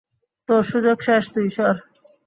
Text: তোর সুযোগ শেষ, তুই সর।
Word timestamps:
তোর 0.49 0.61
সুযোগ 0.63 0.97
শেষ, 1.01 1.23
তুই 1.33 1.47
সর। 1.49 1.75